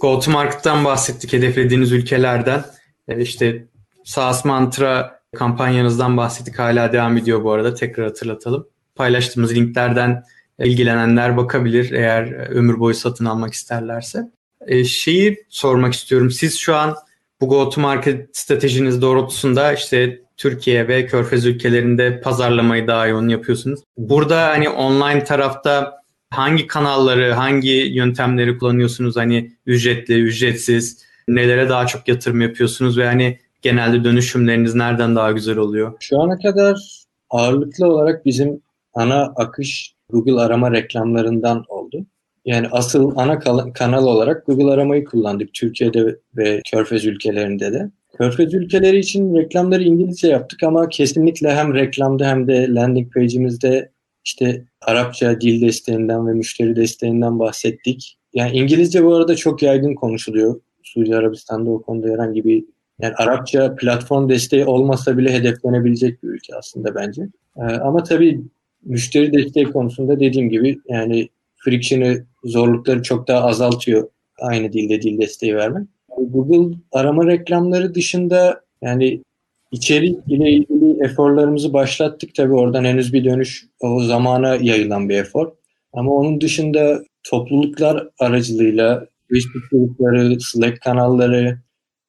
[0.00, 2.64] Go-to-market'tan bahsettik hedeflediğiniz ülkelerden.
[3.08, 3.64] E, işte
[4.04, 6.58] SaaS Mantra kampanyanızdan bahsettik.
[6.58, 7.74] Hala devam ediyor bu arada.
[7.74, 8.68] Tekrar hatırlatalım.
[8.94, 10.24] Paylaştığımız linklerden
[10.58, 14.30] ilgilenenler bakabilir eğer ömür boyu satın almak isterlerse.
[14.66, 16.30] E, şeyi sormak istiyorum.
[16.30, 16.96] Siz şu an
[17.40, 23.80] bu go-to-market stratejiniz doğrultusunda işte Türkiye ve Körfez ülkelerinde pazarlamayı daha yoğun yapıyorsunuz.
[23.98, 25.97] Burada hani online tarafta
[26.30, 29.16] hangi kanalları, hangi yöntemleri kullanıyorsunuz?
[29.16, 35.56] Hani ücretli, ücretsiz, nelere daha çok yatırım yapıyorsunuz ve hani genelde dönüşümleriniz nereden daha güzel
[35.56, 35.92] oluyor?
[36.00, 38.60] Şu ana kadar ağırlıklı olarak bizim
[38.94, 42.06] ana akış Google arama reklamlarından oldu.
[42.44, 43.38] Yani asıl ana
[43.72, 47.90] kanal olarak Google aramayı kullandık Türkiye'de ve Körfez ülkelerinde de.
[48.18, 53.90] Körfez ülkeleri için reklamları İngilizce yaptık ama kesinlikle hem reklamda hem de landing page'imizde
[54.24, 58.18] işte Arapça dil desteğinden ve müşteri desteğinden bahsettik.
[58.34, 60.60] Yani İngilizce bu arada çok yaygın konuşuluyor.
[60.82, 62.64] Suudi Arabistan'da o konuda herhangi bir
[63.00, 67.22] yani Arapça platform desteği olmasa bile hedeflenebilecek bir ülke aslında bence.
[67.56, 68.40] Ee, ama tabii
[68.84, 74.08] müşteri desteği konusunda dediğim gibi yani friction'ı, zorlukları çok daha azaltıyor
[74.40, 75.88] aynı dilde dil desteği vermek.
[76.18, 79.22] Google arama reklamları dışında yani
[79.70, 82.34] İçerik ile ilgili eforlarımızı başlattık.
[82.34, 85.52] Tabii oradan henüz bir dönüş o zamana yayılan bir efor.
[85.92, 91.58] Ama onun dışında topluluklar aracılığıyla Facebook grupları, Slack kanalları,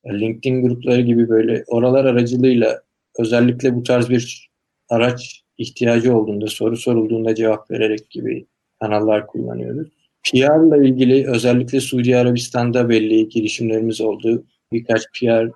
[0.07, 2.81] LinkedIn grupları gibi böyle oralar aracılığıyla
[3.19, 4.49] özellikle bu tarz bir
[4.89, 8.45] araç ihtiyacı olduğunda, soru sorulduğunda cevap vererek gibi
[8.79, 9.87] kanallar kullanıyoruz.
[10.23, 14.43] PR ile ilgili özellikle Suudi Arabistan'da belli girişimlerimiz oldu.
[14.71, 15.51] Birkaç PR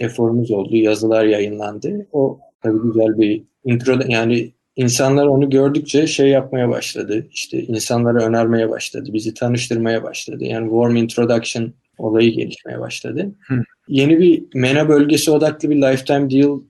[0.00, 0.76] eforumuz oldu.
[0.76, 2.06] Yazılar yayınlandı.
[2.12, 7.26] O tabii güzel bir intro yani insanlar onu gördükçe şey yapmaya başladı.
[7.30, 9.10] İşte insanlara önermeye başladı.
[9.12, 10.44] Bizi tanıştırmaya başladı.
[10.44, 13.34] Yani warm introduction olayı gelişmeye başladı.
[13.46, 13.54] Hı.
[13.88, 16.60] Yeni bir MENA bölgesi odaklı bir lifetime deal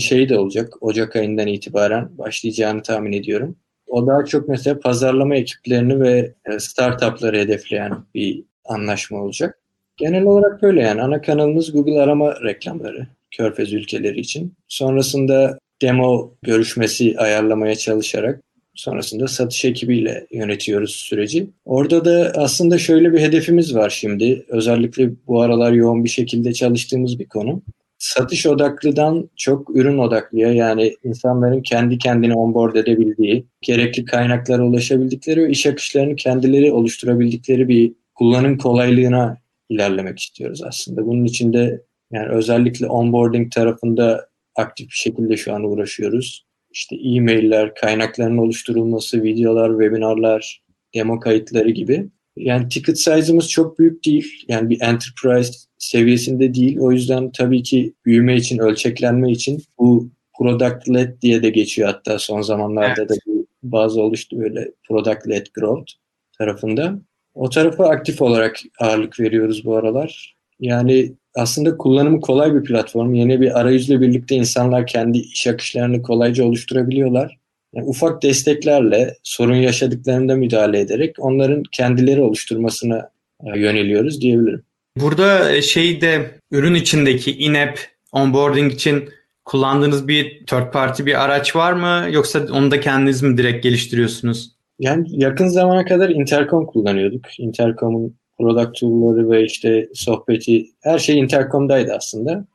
[0.00, 0.74] şey de olacak.
[0.80, 3.56] Ocak ayından itibaren başlayacağını tahmin ediyorum.
[3.86, 9.58] O daha çok mesela pazarlama ekiplerini ve e, startupları hedefleyen bir anlaşma olacak.
[9.96, 11.02] Genel olarak böyle yani.
[11.02, 14.52] Ana kanalımız Google arama reklamları Körfez ülkeleri için.
[14.68, 18.40] Sonrasında demo görüşmesi ayarlamaya çalışarak
[18.74, 21.50] sonrasında satış ekibiyle yönetiyoruz süreci.
[21.64, 24.44] Orada da aslında şöyle bir hedefimiz var şimdi.
[24.48, 27.62] Özellikle bu aralar yoğun bir şekilde çalıştığımız bir konu.
[27.98, 35.50] Satış odaklıdan çok ürün odaklıya yani insanların kendi kendine onboard edebildiği, gerekli kaynaklara ulaşabildikleri ve
[35.50, 41.06] iş akışlarını kendileri oluşturabildikleri bir kullanım kolaylığına ilerlemek istiyoruz aslında.
[41.06, 46.46] Bunun için de yani özellikle onboarding tarafında aktif bir şekilde şu an uğraşıyoruz.
[46.70, 50.62] İşte e-mailler, kaynakların oluşturulması, videolar, webinarlar,
[50.94, 52.08] demo kayıtları gibi.
[52.36, 54.44] Yani ticket size'ımız çok büyük değil.
[54.48, 56.78] Yani bir enterprise seviyesinde değil.
[56.78, 62.18] O yüzden tabii ki büyüme için, ölçeklenme için bu product led diye de geçiyor hatta
[62.18, 63.10] son zamanlarda evet.
[63.10, 63.14] da
[63.62, 65.92] bazı oluştu böyle product led growth
[66.38, 66.98] tarafında.
[67.34, 70.36] O tarafa aktif olarak ağırlık veriyoruz bu aralar.
[70.60, 73.14] Yani aslında kullanımı kolay bir platform.
[73.14, 77.38] Yeni bir arayüzle birlikte insanlar kendi iş akışlarını kolayca oluşturabiliyorlar.
[77.74, 83.10] Yani ufak desteklerle sorun yaşadıklarında müdahale ederek onların kendileri oluşturmasına
[83.46, 84.62] e, yöneliyoruz diyebilirim.
[84.96, 87.78] Burada e, şeyde ürün içindeki in-app
[88.12, 89.08] onboarding için
[89.44, 94.53] kullandığınız bir third party bir araç var mı yoksa onu da kendiniz mi direkt geliştiriyorsunuz?
[94.78, 97.40] Yani yakın zamana kadar Intercom kullanıyorduk.
[97.40, 102.46] Intercom'un product tool'ları ve işte sohbeti her şey Intercom'daydı aslında.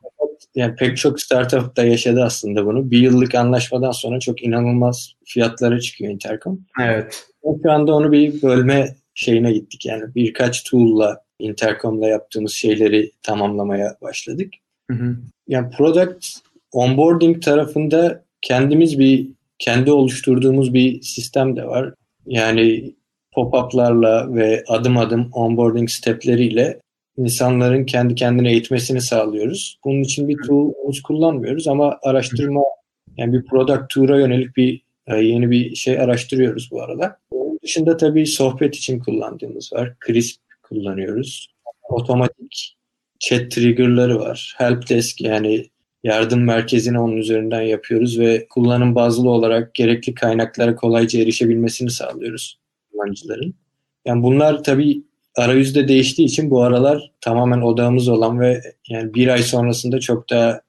[0.54, 2.90] Yani pek çok startup da yaşadı aslında bunu.
[2.90, 6.60] Bir yıllık anlaşmadan sonra çok inanılmaz fiyatlara çıkıyor Intercom.
[6.80, 7.26] Evet.
[7.62, 9.86] Şu anda onu bir bölme şeyine gittik.
[9.86, 14.54] Yani birkaç tool'la Intercom'la yaptığımız şeyleri tamamlamaya başladık.
[14.90, 15.16] Hı hı.
[15.48, 16.26] Yani product
[16.72, 19.28] onboarding tarafında kendimiz bir
[19.58, 21.94] kendi oluşturduğumuz bir sistem de var.
[22.30, 22.94] Yani
[23.32, 26.80] pop-up'larla ve adım adım onboarding stepleriyle
[27.16, 29.78] insanların kendi kendine eğitmesini sağlıyoruz.
[29.84, 32.62] Bunun için bir tool'umuz kullanmıyoruz ama araştırma
[33.16, 37.16] yani bir product tour'a yönelik bir e, yeni bir şey araştırıyoruz bu arada.
[37.30, 39.94] Onun dışında tabii sohbet için kullandığımız var.
[40.06, 41.54] Crisp kullanıyoruz.
[41.88, 42.76] Otomatik
[43.18, 44.54] chat trigger'ları var.
[44.58, 45.66] Helpdesk yani
[46.04, 52.60] yardım merkezini onun üzerinden yapıyoruz ve kullanım bazlı olarak gerekli kaynaklara kolayca erişebilmesini sağlıyoruz
[52.92, 53.54] kullanıcıların.
[54.04, 55.02] Yani bunlar tabii
[55.36, 60.60] arayüzde değiştiği için bu aralar tamamen odağımız olan ve yani bir ay sonrasında çok daha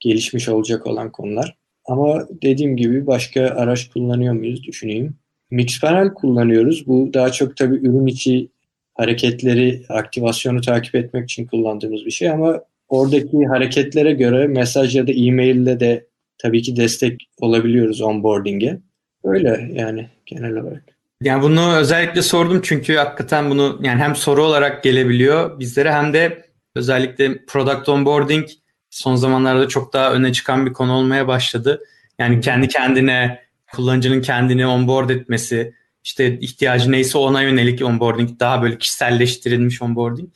[0.00, 1.56] gelişmiş olacak olan konular.
[1.84, 5.16] Ama dediğim gibi başka araç kullanıyor muyuz düşüneyim.
[5.50, 6.86] Mixpanel kullanıyoruz.
[6.86, 8.48] Bu daha çok tabii ürün içi
[8.94, 12.60] hareketleri, aktivasyonu takip etmek için kullandığımız bir şey ama
[12.92, 16.06] oradaki hareketlere göre mesaj ya da e-mail'le de
[16.38, 18.78] tabii ki destek olabiliyoruz onboarding'e.
[19.24, 20.82] Öyle yani genel olarak.
[21.22, 26.44] Yani bunu özellikle sordum çünkü hakikaten bunu yani hem soru olarak gelebiliyor bizlere hem de
[26.76, 28.48] özellikle product onboarding
[28.90, 31.82] son zamanlarda çok daha öne çıkan bir konu olmaya başladı.
[32.18, 33.38] Yani kendi kendine
[33.72, 35.74] kullanıcının kendini onboard etmesi,
[36.04, 40.28] işte ihtiyacı neyse ona yönelik onboarding, daha böyle kişiselleştirilmiş onboarding.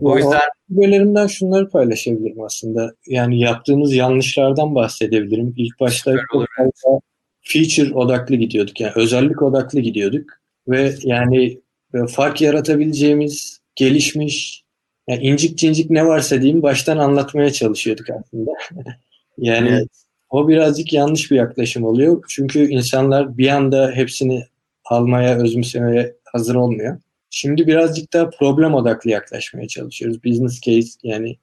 [0.00, 2.94] O yüzden Tecrübelerimden şunları paylaşabilirim aslında.
[3.06, 5.54] Yani yaptığımız yanlışlardan bahsedebilirim.
[5.56, 7.00] İlk başta çok fazla
[7.40, 8.80] feature odaklı gidiyorduk.
[8.80, 10.30] Yani özellik odaklı gidiyorduk.
[10.68, 11.60] Ve yani
[11.92, 14.64] böyle fark yaratabileceğimiz, gelişmiş,
[15.08, 18.50] yani incik cincik ne varsa diyeyim baştan anlatmaya çalışıyorduk aslında.
[19.38, 19.88] yani Evet.
[20.30, 22.24] o birazcık yanlış bir yaklaşım oluyor.
[22.28, 24.44] Çünkü insanlar bir anda hepsini
[24.84, 27.00] almaya, özümsemeye hazır olmuyor.
[27.36, 30.24] Şimdi birazcık daha problem odaklı yaklaşmaya çalışıyoruz.
[30.24, 31.38] Business case yani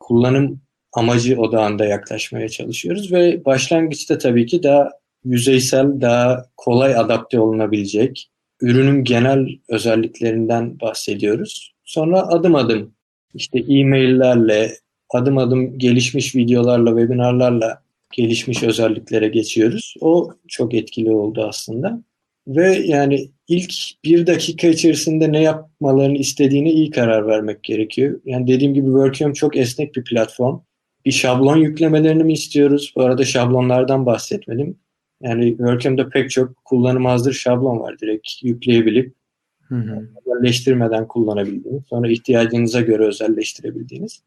[0.00, 0.60] kullanım
[0.92, 4.90] amacı odağında yaklaşmaya çalışıyoruz ve başlangıçta tabii ki daha
[5.24, 8.30] yüzeysel, daha kolay adapte olunabilecek
[8.60, 11.74] ürünün genel özelliklerinden bahsediyoruz.
[11.84, 12.94] Sonra adım adım
[13.34, 14.72] işte e-maillerle,
[15.10, 17.82] adım adım gelişmiş videolarla, webinarlarla
[18.12, 19.94] gelişmiş özelliklere geçiyoruz.
[20.00, 22.02] O çok etkili oldu aslında.
[22.48, 23.72] Ve yani ilk
[24.04, 28.20] bir dakika içerisinde ne yapmalarını istediğine iyi karar vermek gerekiyor.
[28.24, 30.60] Yani dediğim gibi Workium çok esnek bir platform.
[31.04, 32.92] Bir şablon yüklemelerini mi istiyoruz?
[32.96, 34.78] Bu arada şablonlardan bahsetmedim.
[35.22, 37.98] Yani Workium'da pek çok kullanım hazır şablon var.
[37.98, 39.14] Direkt yükleyebilip
[39.62, 40.08] Hı hı.
[40.26, 44.22] özelleştirmeden kullanabildiğiniz, sonra ihtiyacınıza göre özelleştirebildiğiniz.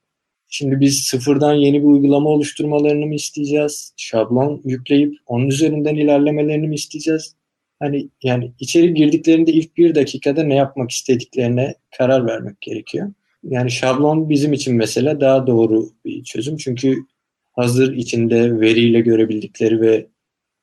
[0.48, 3.94] Şimdi biz sıfırdan yeni bir uygulama oluşturmalarını mı isteyeceğiz?
[3.98, 7.36] Şablon yükleyip onun üzerinden ilerlemelerini mi isteyeceğiz?
[7.80, 13.12] Hani yani içeri girdiklerinde ilk bir dakikada ne yapmak istediklerine karar vermek gerekiyor.
[13.44, 16.58] Yani şablon bizim için mesela daha doğru bir çözüm.
[16.58, 16.98] Çünkü
[17.52, 20.08] hazır içinde veriyle görebildikleri ve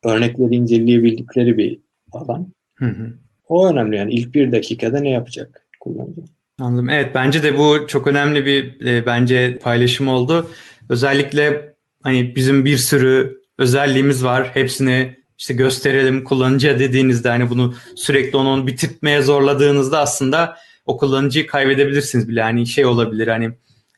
[0.04, 1.78] örnekleri inceleyebildikleri bir
[2.12, 2.52] alan.
[2.74, 3.12] Hı hı.
[3.48, 6.20] O önemli yani ilk bir dakikada ne yapacak kullanıcı.
[6.60, 6.90] Anladım.
[6.90, 10.50] Evet bence de bu çok önemli bir e, bence paylaşım oldu.
[10.88, 14.50] Özellikle hani bizim bir sürü özelliğimiz var.
[14.54, 22.28] Hepsini işte gösterelim kullanıcıya dediğinizde hani bunu sürekli onu bitirtmeye zorladığınızda aslında o kullanıcıyı kaybedebilirsiniz
[22.28, 22.42] bile.
[22.42, 23.50] Hani şey olabilir hani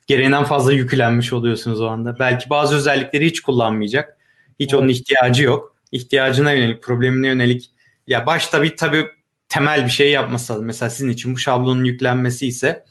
[0.07, 2.19] gereğinden fazla yüklenmiş oluyorsunuz o anda.
[2.19, 4.19] Belki bazı özellikleri hiç kullanmayacak.
[4.61, 5.77] Hiç onun ihtiyacı yok.
[5.93, 7.71] İhtiyacına yönelik, problemine yönelik.
[8.07, 9.07] Ya başta bir tabii
[9.49, 10.67] temel bir şey yapması lazım.
[10.67, 12.85] Mesela sizin için bu şablonun yüklenmesi ise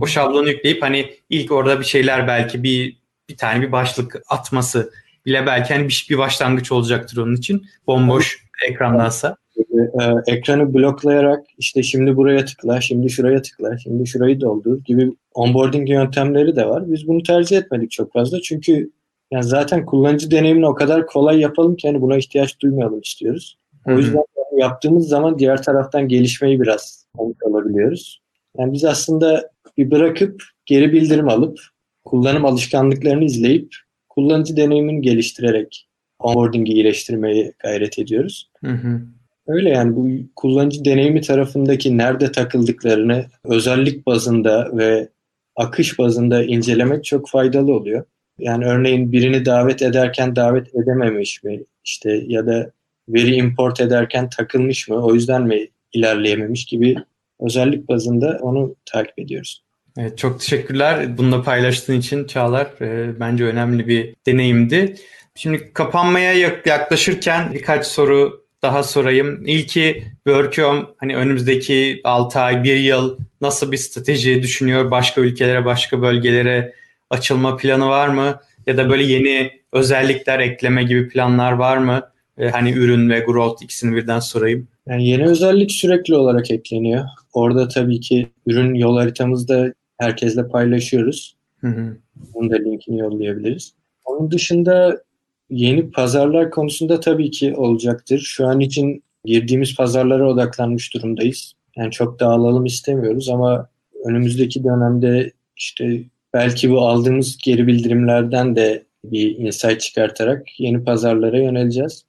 [0.00, 2.96] o şablonu yükleyip hani ilk orada bir şeyler belki bir
[3.28, 4.92] bir tane bir başlık atması
[5.30, 7.66] bile belki hani bir, bir başlangıç olacaktır onun için.
[7.86, 9.36] Bomboş ekrandansa.
[9.78, 15.90] Ee, ekranı bloklayarak işte şimdi buraya tıkla, şimdi şuraya tıkla, şimdi şurayı doldur gibi onboarding
[15.90, 16.82] yöntemleri de var.
[16.92, 18.40] Biz bunu tercih etmedik çok fazla.
[18.40, 18.90] Çünkü
[19.30, 23.58] yani zaten kullanıcı deneyimini o kadar kolay yapalım ki hani buna ihtiyaç duymayalım istiyoruz.
[23.86, 24.24] O yüzden
[24.56, 27.06] yaptığımız zaman diğer taraftan gelişmeyi biraz
[27.46, 28.20] alabiliyoruz.
[28.58, 31.58] Yani biz aslında bir bırakıp geri bildirim alıp
[32.04, 33.74] kullanım alışkanlıklarını izleyip
[34.10, 38.50] kullanıcı deneyimini geliştirerek onboarding'i iyileştirmeye gayret ediyoruz.
[38.64, 39.00] Hı hı.
[39.46, 45.08] Öyle yani bu kullanıcı deneyimi tarafındaki nerede takıldıklarını özellik bazında ve
[45.56, 48.04] akış bazında incelemek çok faydalı oluyor.
[48.38, 51.60] Yani örneğin birini davet ederken davet edememiş mi?
[51.84, 52.70] İşte ya da
[53.08, 55.04] veri import ederken takılmış mı?
[55.04, 56.96] O yüzden mi ilerleyememiş gibi
[57.40, 59.62] özellik bazında onu takip ediyoruz.
[59.98, 61.18] Evet, çok teşekkürler.
[61.18, 62.66] Bunu da paylaştığın için Çağlar.
[62.80, 64.94] E, bence önemli bir deneyimdi.
[65.34, 66.32] Şimdi kapanmaya
[66.66, 69.46] yaklaşırken birkaç soru daha sorayım.
[69.46, 74.90] İlki Workium hani önümüzdeki 6 ay, 1 yıl nasıl bir strateji düşünüyor?
[74.90, 76.74] Başka ülkelere, başka bölgelere
[77.10, 78.40] açılma planı var mı?
[78.66, 82.02] Ya da böyle yeni özellikler ekleme gibi planlar var mı?
[82.38, 84.68] Ee, hani ürün ve growth ikisini birden sorayım.
[84.88, 87.04] Yani yeni özellik sürekli olarak ekleniyor.
[87.32, 91.36] Orada tabii ki ürün yol haritamızda herkesle paylaşıyoruz.
[91.60, 91.96] Hı hı.
[92.34, 93.72] Bunun da linkini yollayabiliriz.
[94.04, 95.02] Onun dışında
[95.50, 98.18] yeni pazarlar konusunda tabii ki olacaktır.
[98.18, 101.52] Şu an için girdiğimiz pazarlara odaklanmış durumdayız.
[101.76, 103.68] Yani çok dağılalım istemiyoruz ama
[104.04, 106.02] önümüzdeki dönemde işte
[106.34, 112.04] belki bu aldığımız geri bildirimlerden de bir insight çıkartarak yeni pazarlara yöneleceğiz.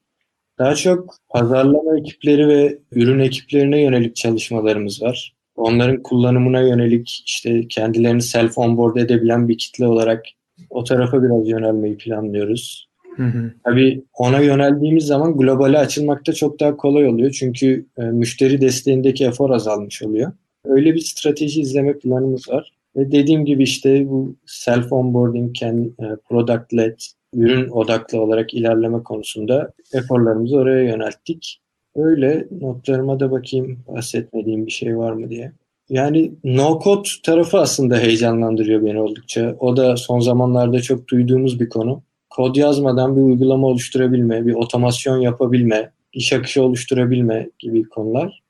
[0.60, 5.34] Daha çok pazarlama ekipleri ve ürün ekiplerine yönelik çalışmalarımız var.
[5.62, 10.26] Onların kullanımına yönelik işte kendilerini self onboard edebilen bir kitle olarak
[10.70, 12.90] o tarafa biraz yönelmeyi planlıyoruz.
[13.16, 13.52] Hı hı.
[13.64, 17.32] Tabii ona yöneldiğimiz zaman globale açılmakta çok daha kolay oluyor.
[17.32, 20.32] Çünkü e, müşteri desteğindeki efor azalmış oluyor.
[20.66, 22.72] Öyle bir strateji izleme planımız var.
[22.96, 27.00] Ve dediğim gibi işte bu self onboarding, kendi, e, product led,
[27.34, 31.61] ürün odaklı olarak ilerleme konusunda eforlarımızı oraya yönelttik.
[31.96, 35.52] Öyle notlarıma da bakayım bahsetmediğim bir şey var mı diye.
[35.90, 39.56] Yani no code tarafı aslında heyecanlandırıyor beni oldukça.
[39.60, 42.04] O da son zamanlarda çok duyduğumuz bir konu.
[42.30, 48.42] Kod yazmadan bir uygulama oluşturabilme, bir otomasyon yapabilme, iş akışı oluşturabilme gibi konular.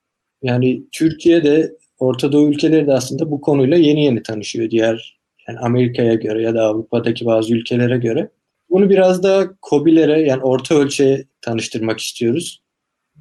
[0.44, 6.14] Yani Türkiye'de Orta Doğu ülkeleri de aslında bu konuyla yeni yeni tanışıyor diğer yani Amerika'ya
[6.14, 8.30] göre ya da Avrupa'daki bazı ülkelere göre.
[8.70, 12.62] Bunu biraz da COBİ'lere yani orta ölçeğe tanıştırmak istiyoruz.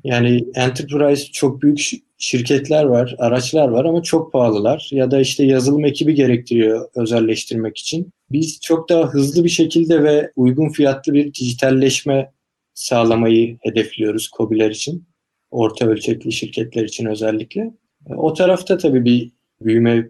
[0.05, 1.81] Yani enterprise çok büyük
[2.19, 8.11] şirketler var, araçlar var ama çok pahalılar ya da işte yazılım ekibi gerektiriyor özelleştirmek için.
[8.31, 12.33] Biz çok daha hızlı bir şekilde ve uygun fiyatlı bir dijitalleşme
[12.75, 15.05] sağlamayı hedefliyoruz COBİ'ler için.
[15.51, 17.71] Orta ölçekli şirketler için özellikle.
[18.07, 20.09] O tarafta tabii bir büyüme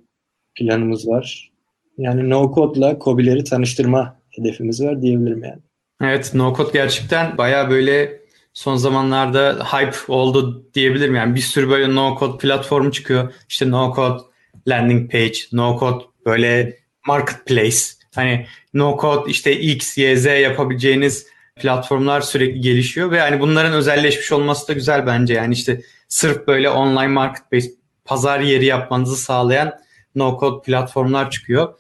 [0.55, 1.51] planımız var.
[1.99, 5.61] Yani no code'la COBİ'leri tanıştırma hedefimiz var diyebilirim yani.
[6.03, 8.20] Evet no code gerçekten baya böyle
[8.53, 11.15] son zamanlarda hype oldu diyebilirim.
[11.15, 13.33] Yani bir sürü böyle no code platformu çıkıyor.
[13.49, 14.23] İşte no code
[14.69, 17.77] landing page, no code böyle marketplace.
[18.15, 24.33] Hani no code işte X, Y, Z yapabileceğiniz platformlar sürekli gelişiyor ve hani bunların özelleşmiş
[24.33, 25.35] olması da güzel bence.
[25.35, 27.67] Yani işte sırf böyle online marketplace
[28.05, 29.73] pazar yeri yapmanızı sağlayan
[30.15, 31.75] no code platformlar çıkıyor.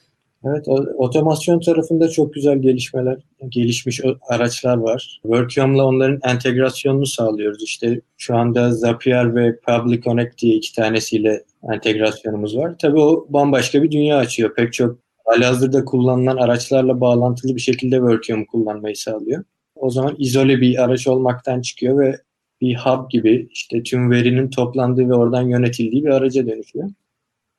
[0.45, 5.21] Evet, otomasyon tarafında çok güzel gelişmeler, gelişmiş araçlar var.
[5.23, 7.63] Workium'la onların entegrasyonunu sağlıyoruz.
[7.63, 12.75] İşte şu anda Zapier ve Public Connect diye iki tanesiyle entegrasyonumuz var.
[12.79, 14.55] Tabii o bambaşka bir dünya açıyor.
[14.55, 19.45] Pek çok halihazırda kullanılan araçlarla bağlantılı bir şekilde Workium kullanmayı sağlıyor.
[19.75, 22.17] O zaman izole bir araç olmaktan çıkıyor ve
[22.61, 26.91] bir hub gibi işte tüm verinin toplandığı ve oradan yönetildiği bir araca dönüşüyor.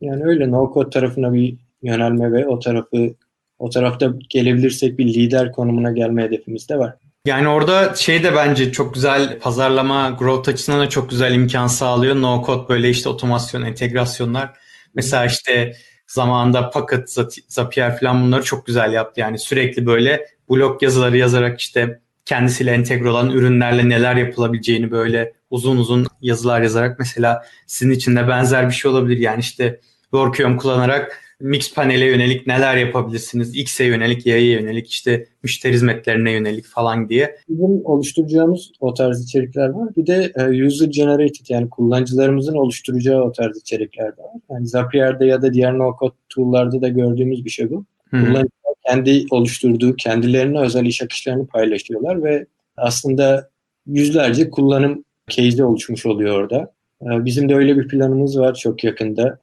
[0.02, 3.14] Yani öyle no-code tarafına bir yönelme ve o tarafı
[3.60, 6.94] o tarafta gelebilirsek bir lider konumuna gelme hedefimiz de var.
[7.26, 12.16] Yani orada şey de bence çok güzel pazarlama growth açısından da çok güzel imkan sağlıyor.
[12.16, 14.54] No code böyle işte otomasyon, entegrasyonlar.
[14.94, 15.74] Mesela işte
[16.08, 17.16] zamanında Pocket,
[17.48, 19.20] Zapier falan bunları çok güzel yaptı.
[19.20, 25.78] Yani sürekli böyle blog yazıları yazarak işte kendisiyle entegre olan ürünlerle neler yapılabileceğini böyle uzun
[25.78, 29.18] uzun yazılar yazarak mesela sizin için de benzer bir şey olabilir.
[29.18, 33.56] Yani işte Workium kullanarak mix panele yönelik neler yapabilirsiniz?
[33.56, 37.38] X'e yönelik, Y'ye yönelik, işte müşteri hizmetlerine yönelik falan diye.
[37.50, 39.96] Bizim oluşturacağımız o tarz içerikler var.
[39.98, 44.42] Bir de e, user generated yani kullanıcılarımızın oluşturacağı o tarz içerikler de var.
[44.52, 47.86] Yani Zapier'de ya da diğer no-code tool'larda da gördüğümüz bir şey bu.
[48.10, 48.22] Hı-hı.
[48.22, 52.46] Kullanıcılar kendi oluşturduğu, kendilerine özel iş akışlarını paylaşıyorlar ve
[52.78, 53.50] aslında
[53.88, 56.72] yüzlerce kullanım case'i oluşmuş oluyor orada.
[57.02, 59.40] E, bizim de öyle bir planımız var çok yakında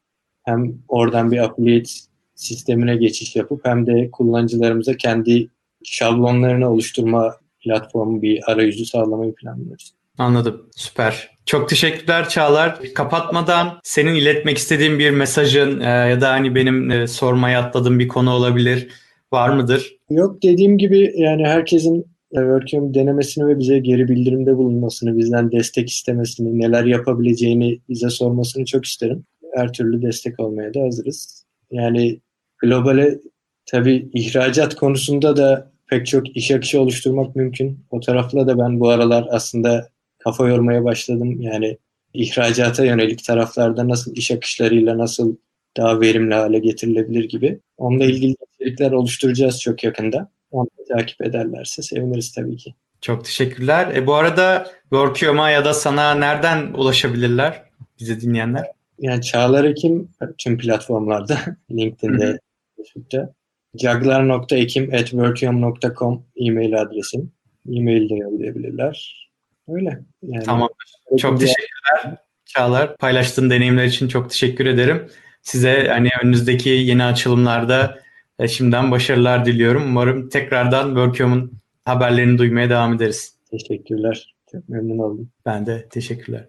[0.49, 1.91] hem oradan bir affiliate
[2.35, 5.49] sistemine geçiş yapıp hem de kullanıcılarımıza kendi
[5.85, 9.93] şablonlarını oluşturma platformu bir arayüzü sağlamayı planlıyoruz.
[10.19, 10.67] Anladım.
[10.77, 11.31] Süper.
[11.47, 12.79] Çok teşekkürler Çağlar.
[12.95, 18.09] Kapatmadan senin iletmek istediğin bir mesajın e, ya da hani benim e, sormaya atladığım bir
[18.09, 18.89] konu olabilir.
[19.33, 19.97] Var mıdır?
[20.11, 26.61] Yok dediğim gibi yani herkesin Workium denemesini ve bize geri bildirimde bulunmasını, bizden destek istemesini,
[26.61, 29.25] neler yapabileceğini bize sormasını çok isterim.
[29.55, 31.45] Her türlü destek olmaya da hazırız.
[31.71, 32.21] Yani
[32.59, 33.19] globale
[33.67, 37.85] tabii ihracat konusunda da pek çok iş akışı oluşturmak mümkün.
[37.91, 39.89] O tarafla da ben bu aralar aslında
[40.19, 41.41] kafa yormaya başladım.
[41.41, 41.79] Yani
[42.15, 45.37] ihracata yönelik taraflarda nasıl iş akışlarıyla nasıl
[45.77, 47.61] daha verimli hale getirilebilir gibi.
[47.77, 50.31] Onunla ilgili içerikler oluşturacağız çok yakında.
[50.51, 52.75] Onu takip ederlerse seviniriz tabii ki.
[53.01, 53.95] Çok teşekkürler.
[53.95, 57.63] E, bu arada Workium'a ya da sana nereden ulaşabilirler
[58.01, 58.78] bizi dinleyenler?
[58.99, 61.39] Yani Çağlar Ekim tüm platformlarda,
[61.71, 62.39] LinkedIn'de,
[62.77, 63.35] Facebook'ta.
[63.75, 67.33] Jaglar.ekim.workium.com e-mail adresim.
[67.73, 69.29] E-mail de yollayabilirler.
[69.69, 70.01] Öyle.
[70.23, 70.69] Yani Tamam.
[71.19, 72.97] Çok teşekkürler Çağlar.
[72.97, 75.09] Paylaştığın deneyimler için çok teşekkür ederim.
[75.43, 77.99] Size hani önünüzdeki yeni açılımlarda
[78.39, 79.83] e, şimdiden başarılar diliyorum.
[79.87, 81.53] Umarım tekrardan Workium'un
[81.85, 83.35] haberlerini duymaya devam ederiz.
[83.51, 84.35] Teşekkürler.
[84.53, 85.31] Çok memnun oldum.
[85.47, 86.49] Ben de teşekkürler.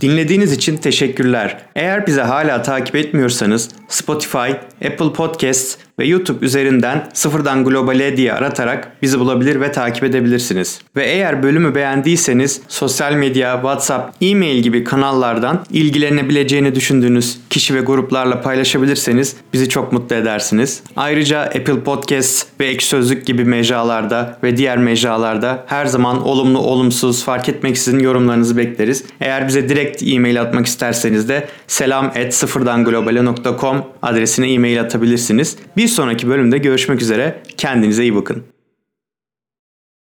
[0.00, 1.58] Dinlediğiniz için teşekkürler.
[1.76, 4.50] Eğer bizi hala takip etmiyorsanız Spotify,
[4.86, 10.80] Apple Podcasts ve YouTube üzerinden Sıfırdan Globale diye aratarak bizi bulabilir ve takip edebilirsiniz.
[10.96, 18.40] Ve eğer bölümü beğendiyseniz sosyal medya, WhatsApp, e-mail gibi kanallardan ilgilenebileceğini düşündüğünüz kişi ve gruplarla
[18.40, 20.82] paylaşabilirseniz bizi çok mutlu edersiniz.
[20.96, 27.24] Ayrıca Apple Podcasts ve Ekşi Sözlük gibi mecralarda ve diğer mecralarda her zaman olumlu olumsuz
[27.24, 29.04] fark etmeksizin yorumlarınızı bekleriz.
[29.20, 35.56] Eğer bize direkt e-mail atmak isterseniz de selam at sıfırdanglobale.com adresine e-mail atabilirsiniz.
[35.90, 37.42] Bir sonraki bölümde görüşmek üzere.
[37.56, 38.42] Kendinize iyi bakın.